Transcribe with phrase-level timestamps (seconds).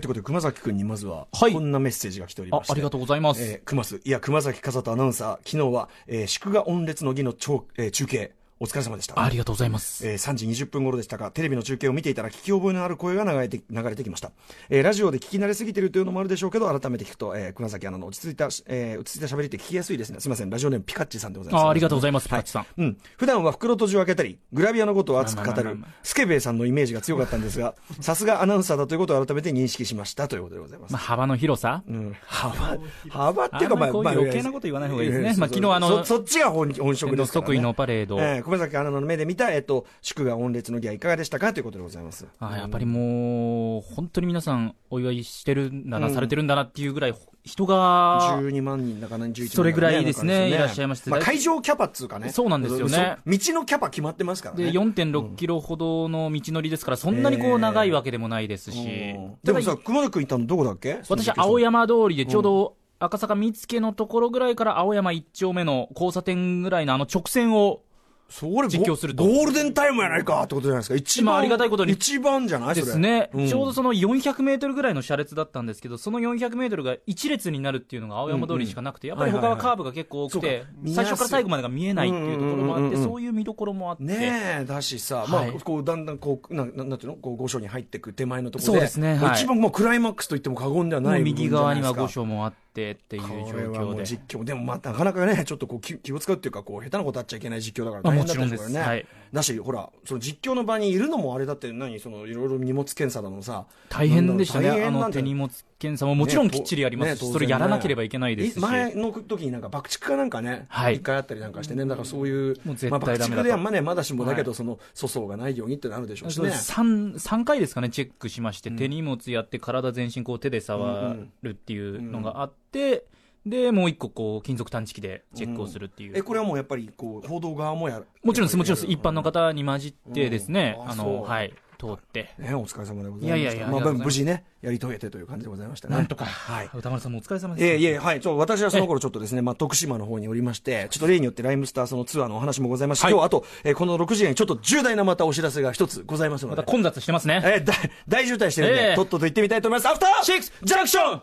[0.00, 1.52] ということで、熊崎君にまずは、はい。
[1.52, 2.72] こんなメッセージが来ておりまして。
[2.72, 3.42] あありがとうございます。
[3.42, 9.22] えー熊須、いや、熊崎和人アナウンサー、昨日は、えー祝賀御列の儀の超、えー中継、お疲れ様でした。
[9.22, 10.06] ありがとうございます。
[10.08, 14.32] えー3時20分頃でしたが、テレビの中継を見ていたら聞き覚えのある声が流れて流れてきました。
[14.70, 20.20] えーラジオで聞き慣れすぎているというのもあるでしょうけど、改めて聞くと、えー熊崎アナの落ち着いた、えー落ち着いた喋りって聞きやすいですね。
[20.20, 21.62] すみません、ラジオネームピカッチさんでございます。
[21.64, 22.66] あありがとうございます、パッチさん。
[22.78, 22.98] うん。
[23.18, 30.92] 普段は袋閉じを開けたり、グラビアのことを熱く語るまあまあまあまあ、スケベイさんのイメージが強かったんですが、 さすがアナウンサーだということを改めて認識しましたということでございます。
[30.92, 32.78] まあ、幅の広さうん、幅、
[33.10, 37.46] 幅っていうか、まりこういう余計なこと言わない方がいいですねまあ昨日あのそそっちが本本職ですから、ね。
[37.48, 42.28] 即位のパレードえー熊崎アナの目で見た、えっと、祝賀御列の儀はいかがでしたかということでございます。
[42.38, 47.14] あやっぱりもう、本当に皆さんお祝いしてるんだな、うんされてるんだなっていうぐらい、
[47.44, 52.30] 人が、12万人だかな、11万人だかそれぐらいですねいらっしゃいましてまあ、会場キャパっつうかね。
[52.30, 54.66] そうなんですよね道のキャパ決まってますからね。
[54.66, 61.58] で、4.6キロほどの道のりですから、そんなにこう長いわけでもないですし、うんただでもさ、熊崎君行ったのどこだっけ私、青。
[61.58, 67.82] 山通りでちょうど赤坂見附のところぐらいから青山一丁目の交差点ぐらいのあの直線を、
[68.28, 69.24] それ実況すると。
[69.24, 70.94] ゴールデンタイムやないかってことじゃないですか。
[70.96, 71.26] 一番。
[71.26, 71.92] まあありがたいことに。
[71.92, 73.48] 一番じゃないですね、うん。
[73.48, 83.04] ちょうどその400メートルぐらいの車列だったんですけど、その400メートルが一列になるっていうのが青山通りにしかなくて、やっぱり他はカーブが結構多くてか見、やすい最初から最後までが見えないっていうところもあって、うんうんうんうん。
[83.04, 85.28] そういう見どころもあって、ねえ、だしさ、はい。
[85.28, 87.18] まあ、こう、だんだん、こう、なん、なんなんていうの？
[87.18, 88.78] こう、御所に入っていく手前のところで。
[88.78, 89.34] そうですねはい。
[89.34, 92.20] 一番もうクライマックスと言っても過言ではもない右側にはじゃないですか。
[92.22, 94.04] 御所もあってっていう状況で。
[94.04, 94.44] 実況。
[94.44, 98.80] でもまあ、なかなかね、ちょっとこう気、気を使うっていうか、こう、下手なことあっちゃいけない実況だからまあ大変だったんですこれね。
[98.80, 103.66] はいだし、ほら、その実況の場にいるのもあれだって、何、その、いろいろ荷物検査だのさ。
[103.88, 116.48] 大変でしたね、あの手荷物検査ももちろんきっちりありますし、ねそれやらなければいけないですし、前の時になんか爆竹かなんかね、はい一回あったりなんかしてね、だからそういう、もう絶対まあ、爆竹ではまあね、まだしもだけど、はいその粗相がないようにってなるでしょうしね。
[116.48, 123.04] 3, 3回ですかね、チェックしまして、手荷物やって、体全身こう手で触るっていうのがあって、
[123.46, 126.12] でもう一個こう、金属探知機でチェックをするっていう。
[126.16, 128.06] え、これはもうやっぱり、こう、報道側もやる。
[128.24, 128.90] もちろんです、もちろんです。
[128.90, 132.34] 一般の方に混じってですね、うんああの、はい、通って。
[132.38, 133.26] ね、お疲れ様でございました。
[133.26, 135.94] いやいやいやまあ、無事ね、やり遂げてという感じでございましたね。
[135.94, 136.24] なんとか。
[136.24, 136.70] はい。
[136.74, 137.64] 歌丸さんもお疲れ様です。
[137.64, 138.20] ええいえ、はい。
[138.20, 146.56] ちょ、私はその頃ちょっとですね、まあ、徳島の方におりまして、ちょっと例によってライムスターそのツアーのお話もございますし、はい今日あと、えーこの6時にちょっと重大なまたお知らせが一つございますので。
[146.56, 147.40] また混雑してますね。
[147.44, 147.76] えー大、
[148.08, 149.88] 大渋滞してるんで、ええとっとと行ってみたいと思います。
[149.88, 151.22] アフターシックスジャンクション After Six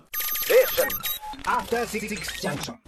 [0.84, 1.23] Junction.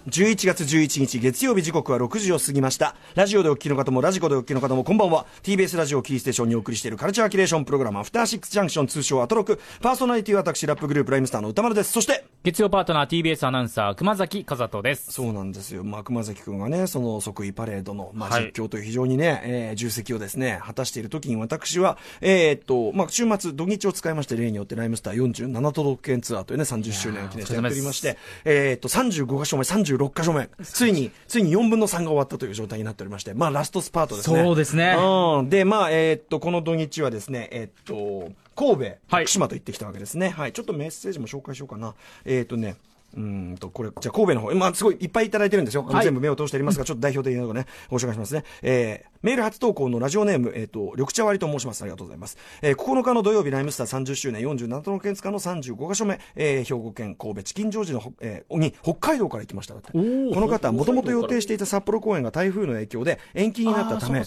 [0.07, 2.95] 11月11日月曜日時刻は6時を過ぎました。
[3.13, 5.25] ラジオでお聞きの方もラジコでお聞きの方もこんばんは。
[5.43, 9.59] TBS ラジオキーステーションにお送りしているカルチャーキュレーションプログラムアフターシックスジャンクション通称アトロク。
[9.81, 11.91] パーソナリティは私ラップグループライムスターの歌丸です。
[11.91, 15.11] そして、月曜パートナー TBS アナウンサー、熊崎和人です。
[15.11, 15.83] そうなんですよ。
[15.83, 34.43] まあ、熊崎くんがね、その即位パレードの、まあ、はい実況という非常にね、えー重責をですね、果たしている時に私は、えーっと、まあ、週末、土日を使いまして、例によってライムスター47都道府県ツアーというね、30周年を記念してやっておりまして、えーっと、35箇所目、36箇所目、ついに、ついに4分の3が終わったという状態になっておりまして、まあ、ラストスパートですね。
[34.43, 35.49] そうですねうん。
[35.49, 40.29] で、まあ、えーっと、この土日はですね、えーっと、神戸、はい福島と行ってきたわけですね。
[40.29, 40.53] はい。
[40.53, 41.93] ちょっとメッセージも紹介しようかな。
[42.23, 42.77] えーっとね、
[43.15, 45.83] うーんと、これ、じゃあ神戸の方、まあ、すごいいっぱいいただいてるんですよ。
[45.83, 48.43] はい全部目を通しておりますが、ちょっと代表的なのがね、ご紹介しますね。
[48.61, 51.81] えー、メール初投稿のラジオネーム、えっ、と、緑茶割りと申します。
[51.81, 52.37] ありがとうございます。
[52.61, 59.73] えー、9日の土曜日、ライムスター30周年47都道府県塚の35カ所目、えー、兵庫県神戸チキンジョージのほ、えー、に、北海道から行きました。
[59.73, 64.23] こーの方、もともと予定していた札幌公演が台風の影響で延期になったため、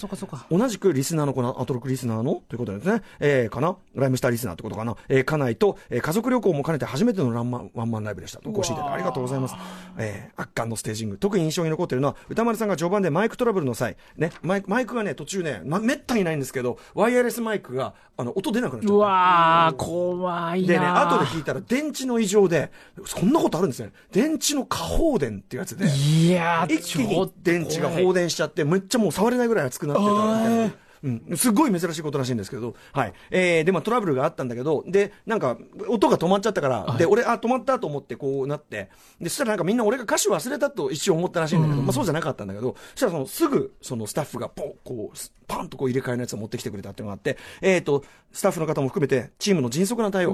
[0.50, 3.76] 同じくリスナーのこのアトロクリスナーのということですね、えー、かな？
[3.94, 8.40] ライムスターリスナーってことかな、えー、家内と、えー、家族旅行も兼ねて初めてのランマンワンマンライブでした。
[8.44, 9.54] お越しいただきありがとうございます。
[9.96, 11.18] えー、圧巻のステージング。
[11.18, 18.94] 特に印象に残っているのは、歌丸さんが序盤でマイクトラブルの際、ね、マイク、マイクがね、途中ね、ま、めったにないんですけど、ワイヤレスマイクが、あの、音出なくなっちゃった。
[18.94, 22.72] うわー、怖いなーでね、後で聞いたら電池の異常で、
[23.06, 23.92] そんなことあるんですね。
[24.10, 25.86] 電池の過放電っていうやつで。
[25.86, 30.87] いやー、一気に電池が放電しちゃって、めっちゃもう触れないぐらい熱くなってたみたいな。
[31.02, 33.12] うん、すごい珍しいことらしいんですけど、はい。
[33.30, 38.90] えー、で、まあトラブルがあったんだけど、で、なんか、音が止まっちゃったから、で、俺、あ、止まったと思ってこうなって、
[39.20, 45.18] で、そしたらなんかみんな俺が歌詞忘れたと一瞬思ったらしいんだけど、まあそうじゃなかったんだけど、そしたらそのすぐ、そのスタッフがポン、こう、
[45.48, 50.30] パンとこう入れ替えのやつを持ってきてくれたっていうのがあって、えっ、と、スタッフの方も含めて、チームの迅速な対応、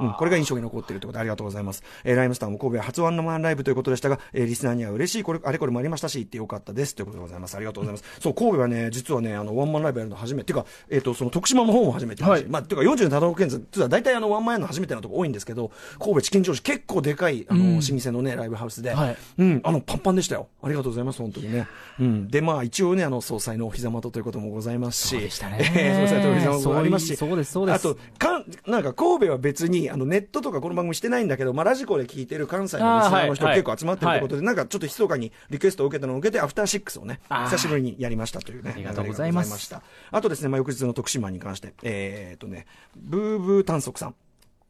[0.00, 0.06] ね。
[0.08, 1.82] うん、これが印象に残っているということでありがとうございます。
[2.02, 7.56] えーライムスターも神戸は初ワンマンライブということでしたが、えーリスナーには嬉しいこれ、あれこれもありましたし、行ってよかったですということでございます。
[7.56, 8.20] ありがとうございます。
[8.20, 12.44] そう、神戸はね、実はね、あの、ワンマンライブやるの初めて、てか、えっ、と、その徳島の方も初めてだし、はい。
[12.46, 17.80] まあ、てか47都道府県ツアー、大体あの、ワンマンの初めてなとこ多いんですけど、神戸チキンジョージ結構でかい、あの、うん。
[17.80, 19.16] 老舗のね、ライブハウスで、はい。
[19.38, 20.48] うん、あの、パンパンでしたよ。
[20.62, 21.66] ありがとうございます、本当にね。
[21.98, 22.28] うん。
[22.28, 27.76] で、まあ、一応ね、あの、総裁のお膝元ということもございますし、そうでねえー 総裁とお膝元もありますし、そうですそうです。
[27.76, 39.82] あと、かん、なんか神戸は別にあのネットとかこの番組してないんだけど、まあ、ラジコで聞いてる関西のリスナーの人結構集まってるということで、なんかちょっと密かにリクエストを受けたのを受けて、アフターシックスをね、久しぶりにやりましたというね、ありがとうございました。
[40.10, 44.14] あとですね、まあ、翌日の徳島に関して、えーっとね、ブーブー短足さん。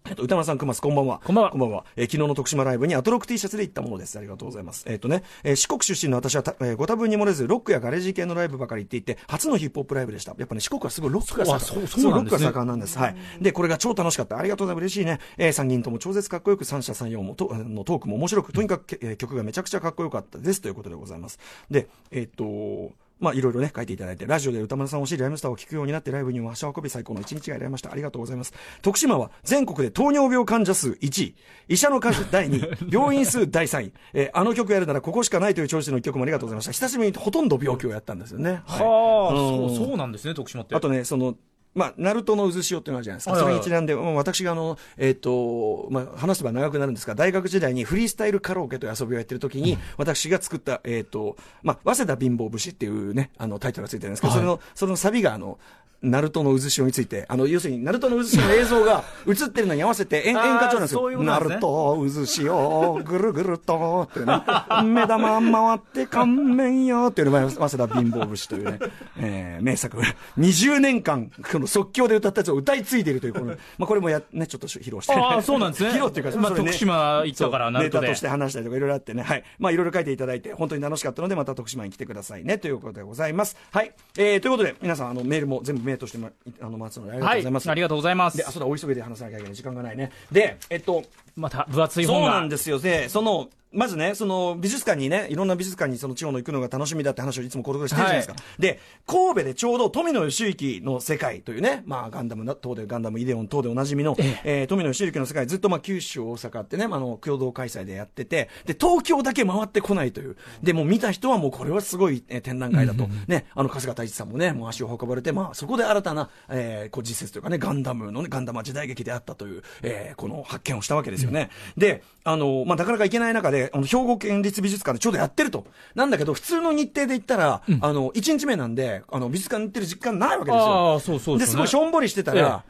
[0.06, 1.23] えっと、歌丸さん、熊須、こんばんは。
[1.25, 1.87] こんばんはこんばんは。
[1.97, 4.19] えー昨日の徳島ライブにアトロック T シャツで行ったものです。
[4.19, 4.85] ありがとうございます。
[4.87, 10.35] えっ、とね、えー四国出身の私はた、えーご多分に漏れず、ロックやガレージ系のライブばかり行っていて、初のヒップホップライブでした。
[10.37, 11.61] やっぱね、四国はすごいロックが盛ん。
[11.61, 12.99] そうあそうそうなんですねロックが盛んなんです。
[12.99, 13.17] はい。
[13.41, 14.37] で、これが超楽しかった。
[14.37, 14.82] ありがとうございます。
[14.82, 15.20] 嬉しいね。
[15.38, 20.61] えー、3人とも超絶かっこよく、三者三様もと、あのトークも面白く、とにかく、けえー曲がめちゃくちゃかっこよかったです。
[20.61, 21.38] ということでございます。
[21.70, 22.93] で、えっ、と、
[23.25, 27.91] まあ、いろいろね、書いていただいて、ラジオで歌丸さんを知り、ライムスターを聞くようになって、ライブにも足を運び、最高の一日が得られました。
[27.91, 28.53] ありがとうございます。
[28.82, 31.35] 徳島は全国で糖尿病患者数1位、
[31.69, 36.73] 医者の数第2位、 病院数第3位、えーあの曲やるならここしかないという調子の一曲もありがとうございました。
[36.73, 38.62] 久しぶりにほとんど病気をやったんですよね。
[38.67, 40.75] はあ、うんそうそうなんですね、徳島って。
[40.75, 41.37] あとね、その、
[41.75, 43.37] まあ、ナルトの渦潮っていうのがあるじゃないですか。
[43.37, 54.38] それにちなんで、私があの、えっ、と、まあ、話せば長くなるんですが、大学時代にフリースタイルカラオケという遊びをやってる時に、私が作った、えっ、と、まあ、早稲田貧乏節っていうね、あの、タイトルがついてるんですけど、はい。
[54.38, 55.59] それの、そのサビがあの、
[56.05, 61.01] ナルトの渦潮について、あの、要するに、ナルトの渦潮の映像が 映ってるのに合わせて演、演歌調なんですよ。
[61.01, 64.43] そういうことなんですねナルト、渦潮、ぐるぐると、ってね、
[64.85, 68.79] 目玉回って顔面よ、っていうのが、早稲田貧乏節というね、
[69.19, 69.97] えー名作。
[70.39, 75.15] 20年間、この即興で歌ったやつを歌い継いでいるという、この、まあ、これもや、ね、ちょっと披露して。
[75.15, 75.91] ああ、そうなんですね。
[75.91, 78.06] 披露っていうか、まあ、それね徳島行ったから、ナルトで。
[78.06, 79.45] ネタとして話したりとかいろいろあってね、はい。
[79.59, 83.56] まあいろいろ書いていただいて、本当に楽しかったので、また徳島に来てくださいね、ということでございます。
[83.71, 83.93] はい。
[84.17, 86.31] えー、ということで、皆さん、あの、メールも全部メールとしても、
[86.61, 87.70] あの、待つのでありがとうはいございます。
[87.70, 90.11] ありがとうございますで、あ、そうだ、お急ぎで話さなきゃいけない時間がないね。
[90.31, 91.05] で、えっと、
[91.37, 92.31] また分厚いそう本が。
[92.32, 92.79] なんですよ。
[92.79, 98.35] で、その、まずね、その美術館にね、いろんな美術館にその地方の行くのが楽しみだって話をいつもこれからしてるじゃないですか。
[98.59, 110.37] で、神戸でちょうど富野義行の世界というね、まあガンダムな、等でガンダムイデオン等でおなじみの、えー富野義行の世界ずっとまあ九州、大阪ってね、まあ、あの、共同開催でやってて、で、東京だけ回ってこないという。
[110.62, 113.09] で、もう見た人はもうこれはすごい、えー展覧会だと。
[113.27, 121.50] ね、あの、春日太一さんもね、もう足を運ばれて、まあそこで新たな、えーこう実説というかね、ガンダムのね、ガンダムは時代劇であったという、えーこの発見をしたわけですよね。
[121.77, 125.67] で、あの、まあなかなか行けない中で、あの、兵庫県立美術館でちょうどやってると。
[125.95, 130.75] なんだけど、普通の日程で行ったら、あの、1日目なんで、あの、美術館に行ってる時間ないわけですよ。
[130.75, 131.57] ああ、そうそうで、です。
[131.57, 132.65] ごいしょんぼりしてたら、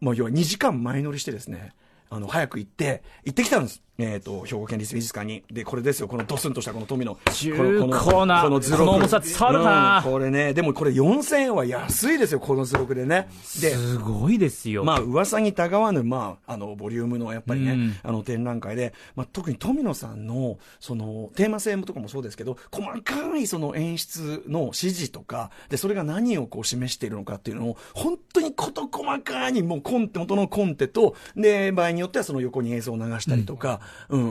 [0.00, 1.72] もう要は2時間前乗りしてですね、
[2.10, 3.82] あの、早く行って、行ってきたんです。
[3.96, 5.44] えっ、と、兵庫県立美術館に。
[5.50, 7.16] で、これですよ、このドスンとしたこの富の。
[7.32, 8.84] 重この厚なこの図録。
[8.84, 13.28] この重さ伝わるなうんこれね、でもこれ4000円は安いですよ、この図録でね。
[13.60, 14.82] で、すごいですよ。
[14.82, 33.83] まあ、噂にたがわぬ、まあ、あの、ボリュームの、やっぱりね、うんあの、展覧会で、まあ、特に富野さんの、その、テーマ性とかもそうですけど、細かいその演出の指示とか、で、それが何をこう示しているのかっていうのを、本当に事細かに、もうコンテ、元のコンテと、で、場合によってはその横に映像を流したりとか、うん、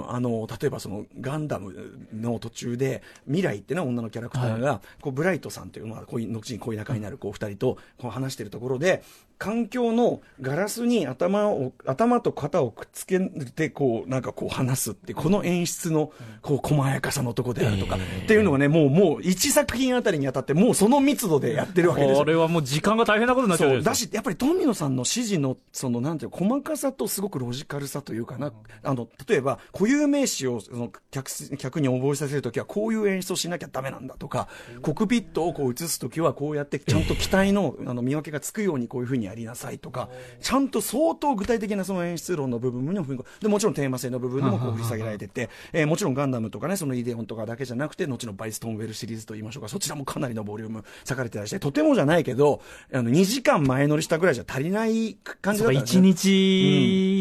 [0.07, 9.03] あの、例えばその、ガンダムの途中で、未来ってね、女のキャラクターが、こう、ブライトさんという、まあ、恋、後に恋仲になる、こう、二人と、こう話してるところで、
[9.43, 22.11] 環境のガラスに頭を、頭と肩をくっつけて、こう、なんかこう話すって、この演出の、こう、細やかさのとこであるとか、っていうのがね、もう、もう、一作品あたりにあたって、もうその密度でやってるわけです。
[22.13, 22.23] よこ。
[22.23, 28.53] れはもう時間が大変なことになっちゃうだし、やっぱり富野さんの指示の、その、なんていうの細かさとすごくロジカルさというかな。
[28.81, 34.47] あの、例えば、固有名詞を、その、客す、客に覚えさせるときは、こういう演出をしなきゃダメなんだとか、
[34.81, 40.09] コックピットをこう映すときは、こうやって、ちゃんと機体の、あの、見分けがつくようにこういうふうにやりなさいとか、
[40.41, 52.61] ちゃんと相当具体的なその演出論の部分にも踏み込むで、もちろんテーマ性の部分でもこう振り下げられてて、えーもちろんガンダムとかね、そのイデオンとかだけじゃなくて、後のバイストンウェルシリーズと言いましょうか、そちらもかなりのボリューム割かれてらして、とてもじゃないけど、
[52.91, 55.71] あの、2時間前乗りしたぐらいじゃ足りない感じだか。
[55.71, 56.17] ったんですね一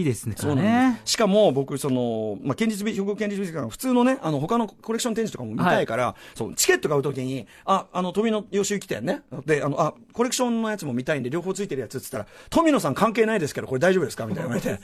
[0.02, 0.35] 日ですね。
[0.38, 1.12] そうなんねです。
[1.12, 9.23] しかも僕、その、まあ、県立美、兵庫県立美術館、普通のね、あの、他のコレクション展示とかも見たいから、そう、チケット買うときに、あ、あの、富野義行店ね。
[9.47, 14.27] で、あの、あ、コレクションのやつも見たいんで、両方ついてるやつって言ったら、富野さん関係ないですけど、これ大丈夫ですか？
[14.27, 14.79] みたいな言われ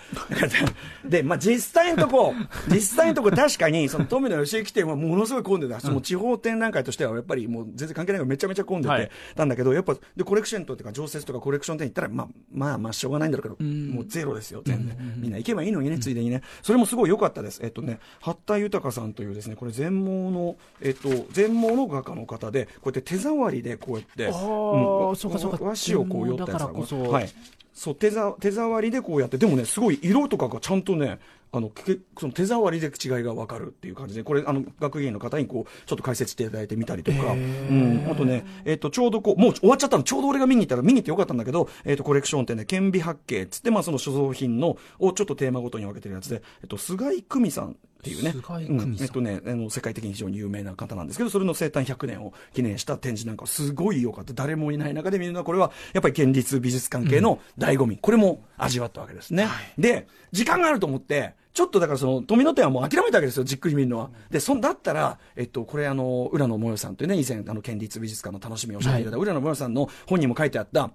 [0.48, 0.58] て。
[1.04, 2.34] で、まあ、実際のとこ、
[2.68, 5.80] 実際のとこ確かに、その富野義行店はものすごい混んでた。
[6.00, 14.96] 地方展覧会としては、やっぱりもう全然関係ないからめちゃめちゃ混んでてはい、たんだけど、やっぱ、で、コレクションとか、常設とかコレクション店行ったら、まあ、まあ、まあ、しょうがないんだろうけど、もうゼロですよ、全然。
[15.18, 16.42] みんな行けばいいのにね、ついでにね。
[16.62, 17.60] それもすごい良かったです。
[17.62, 27.28] えっとね、八田豊さんというですね、これ全盲の、えっと、全盲の画家の方で、こうやって手触りでこうやって、あーそうかそうか和紙をこう寄ったやつだからこそはい。
[27.74, 31.20] そう手ざ手触りでこうやってでもねすごい色とかがちゃんとね
[31.52, 48.32] あのけその手触りで違いが分かるっていう感じで、これ、あの学芸員の方にこうちょっと解説していただいてみたりとか、うん、あとね、えっとちょうどこう、もう終わっちゃったの、ちょうど俺が見に行ったら、見に行ってよかったんだけど、えっとコレクション店で、顕微八景っつって、まあ、その所蔵品のをちょっとテーマごとに分けてるやつで、えっと、菅井久美さんっていうね、
[48.68, 48.96] うん。
[49.00, 54.32] えっとね、あの世界的に非常に有名な方なんですけど、それの生誕100年を記念した展示なんかすごい良かった。
[54.34, 59.48] 誰もいない中で見るのは、これはやっぱり県立美術関係の醍醐味、これも味わったわけですね。
[59.76, 64.10] で、時間があると思って、ちょっとだからその富野店はもう諦めたわけですよ、じっくり見るのは。
[64.30, 70.92] で、そんだったら、えっと、これあの、浦野もよさんというね、以前、あの、県立美術館の楽しみを教えていただいた、浦野もよさんの本にも書いてあった、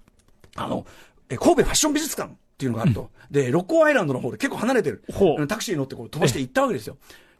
[0.56, 0.86] あの、
[1.28, 3.10] え神戸ファッション美術館っていうのがあると。
[3.32, 5.04] で、六甲アイランドの方で結構離れてる。
[5.48, 6.98] タクシーに乗ってこう飛ばして行ったわけですよ。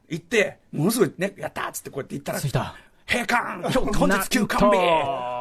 [0.10, 2.40] 行って、ものすごいね、やったーっつってこうやって行ったら、
[3.08, 4.78] 閉館今日本日休館日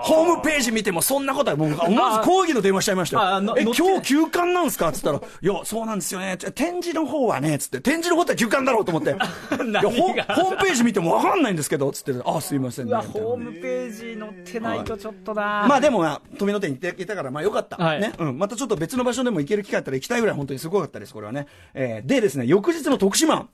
[0.03, 3.55] ホームページ見てもそんなことはもう、思わず抗議の電話しちゃいましたよ。
[3.57, 6.37] え、今日休館なんすかっつったら、いや、そうなんですよね。
[6.37, 9.11] 展示の方はね、つって、展示の方って休館だろうと思って。
[9.11, 12.97] いや、ホームページ見てもわかんないんですけど、つって、あ、すいませんね。
[12.97, 17.77] ホームページ載ってないとちょっとな、まあでも、まあ、富野店に行っていたから、まあよかった。
[17.77, 18.13] はいね。
[18.19, 18.39] うん。
[18.39, 21.47] またちょっと別の場所でも行ける機会あったら行きたいぐらい本当にすごかったです、これはね。
[21.75, 23.47] えーでですね、翌日の徳島。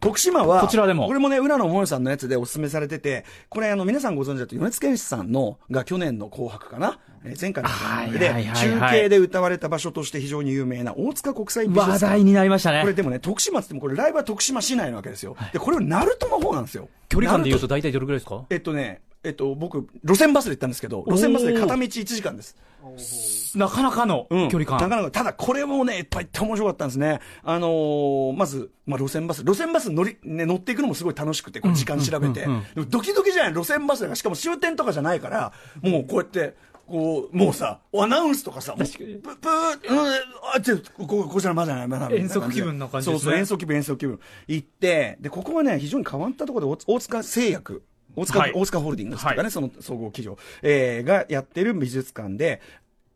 [0.00, 11.92] 徳島は、こちらでもこれもね、浦野桃代さんのやつでお勧めされてて、これあの、皆さんご存知だと、米津玄師さんの、が去年の紅白かな、えー前回の紅白で、はいはいはいはい中継で歌われた場所として非常に有名な大塚国際美術館。
[11.92, 15.36] 話題になりましたねこれでもね、徳島って言っても、これライブは徳島市内なわけですよ。
[15.52, 16.88] で、これは鳴門の方なんですよ。
[17.08, 18.44] 距離感で言う鳴と大体どれぐらいですか？
[18.50, 22.54] えっとね、えっと、僕、路線バスで行ったんですけど、路線バスで片道1時間です。
[23.56, 27.20] なかなかのうん距離感、なかなか、ただこれもね、いっぱい行って面白かったんですね。
[27.42, 29.42] あのーまず、まあ、路線バス。
[29.42, 32.46] 路線バス乗り、ね、乗っていくのもすごい楽しくて、こう時間調べて。
[32.88, 35.52] ドキドキじゃない路線バスだから、しかも終点とかじゃないから、
[35.82, 36.54] もうこうやって、
[36.86, 39.98] こう、もうさ、アナウンスとかさ、もう確かにププー、うん、
[40.54, 42.18] あっち、ここ、こちらまだない、まだない。
[42.18, 44.20] 遠足気分な感じですねそうそう、遠足気分、遠足気分。
[44.46, 47.82] 行って、で、ここはね、非常に変わったところで、大大塚製薬。
[48.16, 48.52] 大塚、はい。
[48.54, 49.50] 大塚ホールディングスとかね、はい。
[49.50, 52.60] その総合企業、えーがやってる美術館で、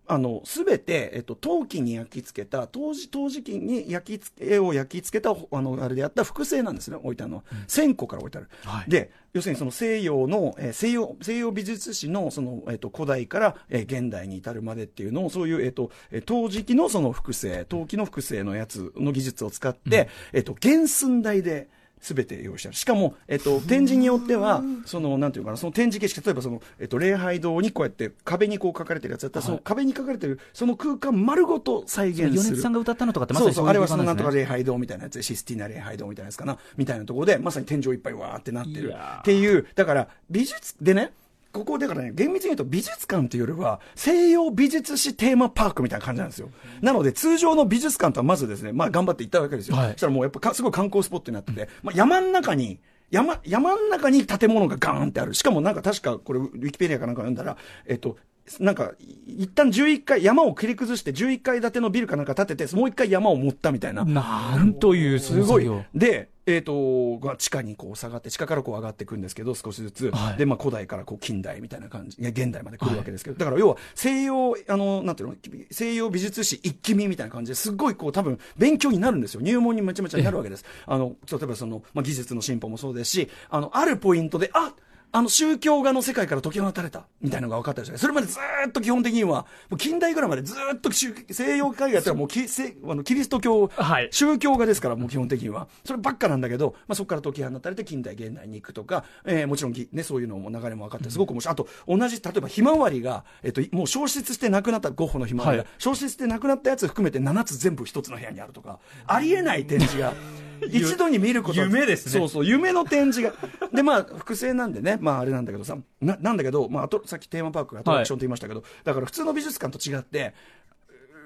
[0.07, 7.45] あの、すべて、えっと、陶器に焼き付けた、陶磁、陶磁器に焼き付け、絵を焼き付けた、あの、あれでやった複製なんですね、置いてあるの。
[7.69, 8.49] 1000個から置いてある。
[8.65, 8.91] はい。
[8.91, 21.69] で、要するにその西洋の、えー西洋、西洋美術史の、その、えっと、古代から、えー現代に至るまでっていうのを、そういう、えっと、えー陶磁器のその複製、陶器の複製のやつの技術を使って、えっと、原寸大で、
[22.01, 22.77] すべて用意してある。
[22.77, 32.31] しかも、えっと、展示によっては、その、なんていうのかな、その展示形式、例えばその、えっと、礼拝堂にこうやって壁にこう書かれてるやつだったら、その壁に書かれてる、その空間丸ごと再現する。
[32.31, 38.95] 米津さんが歌ったのとかってまさにそうそう、あれはそのなんとかで礼拝堂みたいなやつで、システィーナ礼拝堂みたいなやつかな、みたいなところで、まさに天井いっぱいわーってなってる。
[38.95, 41.13] っていう、だから、美術、でね、
[41.53, 46.51] ここだからね、厳密に言うと美術館というよりは、西洋美術史テーマパークみたいな感じなんですよ。
[46.81, 49.77] なので、通常の美術館とはまずですね、まあ頑張って行ったわけですよ。
[49.77, 52.79] はいそしたらもうやっぱかすごい観光スポットになってて、まあ山の中に、
[53.11, 55.35] 山、山の中に建物がガーンってある。
[55.35, 58.17] しかもなんか確かこれ、ウィキペディアかなんか読んだら、えっと、
[58.59, 64.05] なんか、い一旦11階、山を切り崩して11階建てのビルかなんか建てて、もう一回山を持ったみたいな。
[64.05, 65.85] なんというすごいよ。
[65.95, 70.11] で、えっ、と、が地下にこう下がって、地下からこう上がっていくんですけど、少しずつ。
[70.11, 75.35] はいで、まあ古代からこう近代みたいな感じ、いや、現代まで来るわけですけど、だから要は西洋、あの、なんていうの、
[75.71, 79.41] 西洋美術史一気見みたいな感じですっごいこう多分勉強になるんですよ。
[79.41, 80.65] 入門にめちゃめちゃなるわけです。
[80.87, 84.73] あの、例えばその、まあ技術の進歩もそうですし、あの、あるポイントで、あ
[85.13, 95.69] あの宗教画の世界から解き放たれたみたいなのが分かったりして、それまでずーっと基本的には、もう近代ぐらいまでずーっと宗西洋絵画やったらもうキせあのキリスト教、はい宗教画ですから、もう基本的には。
[95.85, 101.53] そればっかなんだけど、まあ、そこから解き放たれて近代、現代に行くとか、えーもちろんぎ、ね、そういうのも流れも分かって、すごく面白い。
[101.53, 110.13] あと、同じ、例えば、ひまわりが、えっ、と、もう消失してなくなった、ゴッホのひまわりが、はい消失してなくなったやつ含めて7つ全部一つの部屋にあるとか、ありえない展示が。
[110.71, 111.61] 一度に見ること。
[111.61, 112.13] は夢ですね。
[112.13, 113.33] そうそう、夢の展示が。
[113.73, 120.35] で、まあ、複製なんでね、まあ、あれなんだけどさ、な、なんだけど、まあ、あと、さっきテーマパークがアトラクションって言いましたけど、だから普通の美術館と違って、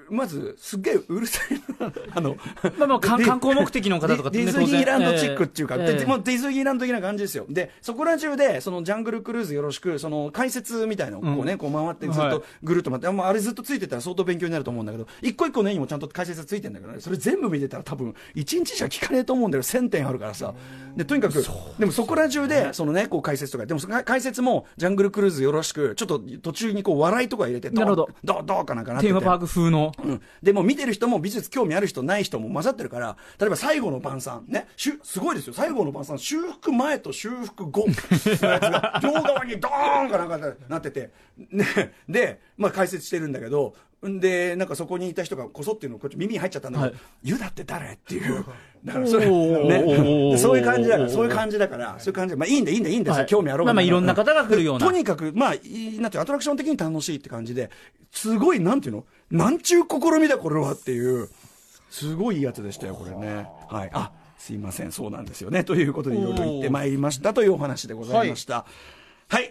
[0.09, 1.91] まず、すっげえうるさいな。
[2.13, 2.37] あの、
[2.77, 5.93] まあまあ観光目的の方とかディズニーランドチックっていうか、ええ。
[5.99, 7.45] でもうディズニーランド的な感じですよ。
[7.49, 12.31] で、そこら中で、そのジャングルクルーズよろしく、その解説みたいのをこうね、こう回ってずっはい。
[12.31, 19.63] とぐるっと回って、まああれずっとついてたら相当勉強になると思うんだけど、一個一個の絵にもちゃんと解説がついてんだけどね、それ全部見てたら多分、一日じゃ聞かねえと思うんだよ。
[19.63, 20.53] 1000点あるからさ。
[20.95, 21.43] で、とにかく、
[21.77, 28.09] でもそこら中で、そのね、こう解説とか、でも解説も、ジャングルクルーズよろしく、ちょっと途中にこう笑いとか入れて、なるほど。
[28.23, 29.13] どう、どうかなんかなってて。
[29.13, 29.91] テーマパーク風の。
[30.03, 35.53] うん、でも見てる人も美術興味ある人ない人も混ざってるから例えば最後の晩餐ねしゅすごいですよ。
[35.53, 37.85] 最後の晩餐修復前と修復後。
[37.85, 41.11] のやつが両側にドーンかなんかなってて、
[41.49, 41.65] ね、
[42.09, 43.73] で、まあ、解説してるんだけど
[44.07, 48.45] んでなんかそこにいた人がこそっていうのこっち耳に入っちゃったんだけど、ユダって誰っていう。
[48.83, 52.35] だからそれ、ね、そういう感じだからそういう感じだからそういう感じ。
[52.35, 53.25] まあいいんだいいんだいいんだ、はい。
[53.25, 54.85] 興味あろうがまあまあいろんな方が来るような。
[54.85, 57.71] とにかくまあなんていうアトラクション的に楽しいって感じで
[58.11, 61.29] すごいなんていうのなんちゅう試みだこれはっていう。
[61.89, 63.47] すごいいいやつでしたよこれね。
[63.69, 63.89] はい。
[63.93, 64.91] あすいません。
[64.91, 65.63] そうなんですよね。
[65.63, 68.71] ということでいろいろ言ってまいりましたというお話でございました、はい。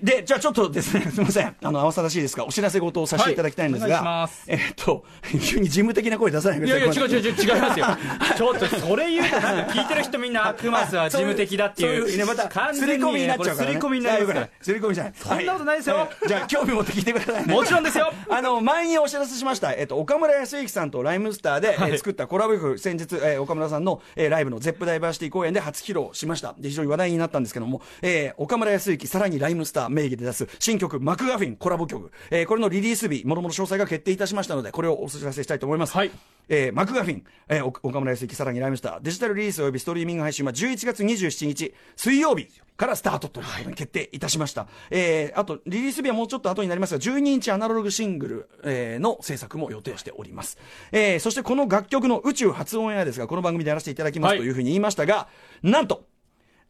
[0.03, 1.57] で、じゃあちょっとですね、 すみません。
[1.63, 5.05] あの、慌ただしいですが、お知らせ事をさせていただきたいんですが、はいお願いしますえーっと、
[5.45, 7.05] 急に事務的な声出さないでくいやいや、ださい。
[7.05, 7.87] 違う違う違う、違いますよ。
[8.37, 12.03] ちょっと、それ言うと、聞いてる人みんな、クマスは事務的だっていう。
[12.03, 13.75] そういうね、また、すり込みになっちゃうから、ね。
[13.75, 14.49] すり込みになりますから。
[14.61, 15.13] すり込みじゃない。
[15.17, 17.55] そんなことないですよはじゃあ、興味持って聞いてくださいね。
[17.55, 26.55] もちろんですよあの、前にお知らせしました、えっと、岡村康之さんとライムスターで、えーはい作ったコラボ曲、先日、えー岡村さんの、えーライブのゼップダイバーシティ公演で初披露しました。
[26.59, 35.93] で、非常に話題になったんですけども、えー岡村康之、さらにライムスター名義で出す新曲、マクガフィンコラボ曲、えーこれのリリース日、もろもろ詳細が決定いたしましたので、これをお知らせしたいと思います。
[35.95, 36.11] はい
[36.51, 44.67] えーマクガフィン、えーお岡村康之、さらにライムスター、デジタルリリースおよびストリーミング配信は11月27日、水曜日からスタートということに決定いたしました。
[44.91, 50.59] えーあと、リリース日はもうちょっと後になりますが、12インチアナログシングル、えーの制作も予定しております。
[50.93, 55.29] えーそしてこの楽曲の宇宙発音エアですが、この番組でやらせていただきますはいというふうに言いましたが、
[55.63, 56.05] なんと、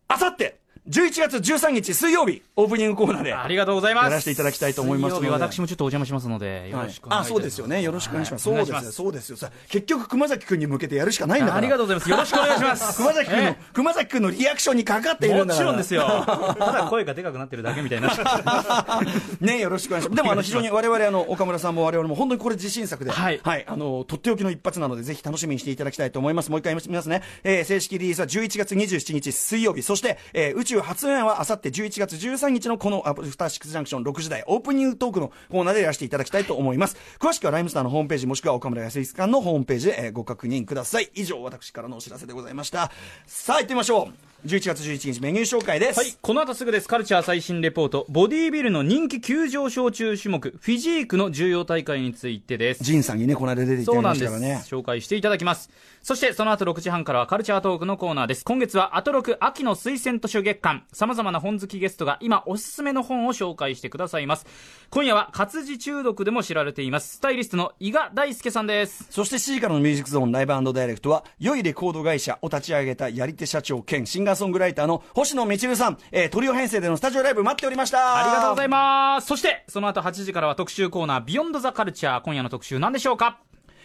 [0.06, 4.04] あさって、11月13日水曜日、オープニングコーナーで、ありがとうございます。
[4.04, 5.26] やらせていただきたいと思いますので。
[5.28, 7.26] 水曜日私もちょっとお邪魔しますので、よろしくお願いします。
[7.26, 7.80] あそうですよね。
[7.80, 8.66] よろしくお願いします、はい。
[8.66, 8.92] そうですよ。
[8.92, 9.36] そうですよ。
[9.38, 11.58] さ結局熊崎君に向けてやるしかないんだから。
[11.58, 12.10] ありがとうございます。
[12.10, 12.96] よろしくお願いします。
[13.00, 16.02] 熊崎君の、え熊崎君のリアクションにかかっているんだもちろんですよ。
[16.58, 18.12] ただ声がでかくなってるだけみたいな。
[19.40, 20.16] ねよろしくお願いします。
[20.16, 23.40] でもあの非常に我々あの岡村さんも我々も本当にこれ自信作ではい。
[23.42, 26.50] あのとっておきの一発なのでぜひ楽しみにしていただきたいと思います。
[26.50, 29.82] もう一回言いますね、えー正式リリースは11月27日水曜日。
[29.82, 36.96] そして、えー宇宙初演はあさって11月13日のこのアフターシックスジャンクション6時台オープニングトークのコーナーでやらせていただきたいと思います。
[37.18, 41.10] 詳しくはライムスターのホームページもしくは岡村康一さんのホームページで、えご確認ください。
[41.14, 42.90] 以上私からのお知らせでございました。
[43.26, 44.33] さあ行ってみましょう。
[44.44, 46.86] 11月11日メニュー紹介です、はい、この後すぐです。
[46.86, 48.04] カルチャー最新レポート。
[48.10, 52.84] ボディービルの人気急上昇中種目、フィジークの重要大会についてです。
[52.84, 55.70] ジンさんにねこの間出ていただきましたからね紹介していただきます。
[56.02, 58.44] そしてその後6時半からはカルチャートークのコーナーです。
[58.44, 60.84] 今月はアトロク秋の推薦図書月間。
[60.92, 64.44] 様々な本好きゲストが今おすすめの本を紹介してくださいます。
[64.90, 67.16] 今夜は活字中毒でも知られています。
[67.16, 69.06] スタイリストの伊賀大輔さんです。
[69.08, 79.26] そして7時からのミュージックゾーン Live Direct は、良いレコード会社を立ち上げたやり手社長兼シンガーソングライターの星野みちるさん、えー、トリオ編成でのスタジオライブ待っておりましたありがとうございます。
[79.26, 82.20] そして、その後8時からは特集コーナー、 Beyond the Culture。
[82.22, 83.40] 今夜の特集何でしょうか？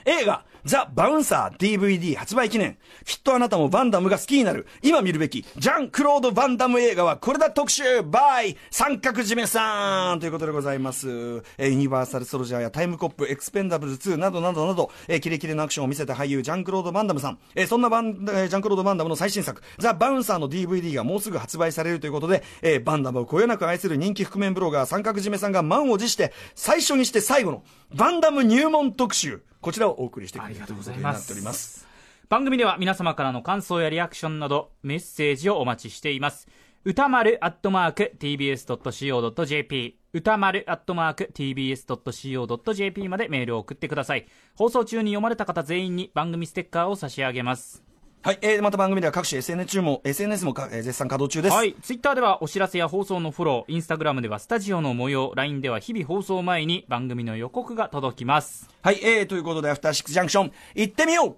[0.05, 2.77] 映画、ザ・バウンサー DVD 発売記念。
[3.05, 4.67] きっとあなたもバンダムが好きになる。
[4.81, 11.43] 今見るべき、ジャン・クロード・バンダム映画はこれだ特集 by 三角絞めさんということでございます。
[11.57, 17.39] えユニバーサル・ソルジャーやタイムコップ、エクスペンダブル2などなどなど、えキレキレのアクションを見せた俳優、ジャン・クロード・バンダムさん。
[17.55, 27.63] えそんなバン、えージャン・クロード・バンダムの最新作、ザ・バウンサーの DVD がもうすぐ発売されるということで、えーバンダムをこよなく愛する人気覆面ブロガー、三角絞めさんが満を持して、最初にして最後の、
[27.95, 29.41] バンダム入門特集。
[29.61, 31.87] こちらをお送りしてくれるということになっております。
[32.29, 36.47] 番組では皆様からの感想やリアクションなどメッセージをお待ちしています。
[36.85, 44.27] 歌丸アットマーク tbs.co.jp 歌丸アットマーク tbs.co.jp までメールを送ってください。
[44.55, 47.88] 放送中に読まれた方全員に番組ステッカーを差し上げます
[48.21, 51.55] はい、えー、また番組では各種 SNS 中も、SNS もか、えー絶賛稼働中です。
[51.55, 61.37] はい、ツイッターではお知らせや放送のフォローインスタグラムではスタジオの模様 LINE では日々放送前に番組の予告が届きますはい、えー、ということで、アフターシックスジャンクション、行ってみよう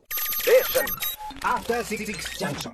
[1.45, 2.05] After Six
[2.39, 2.71] Junction.